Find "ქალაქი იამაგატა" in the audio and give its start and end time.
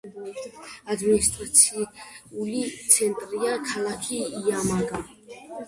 3.69-5.07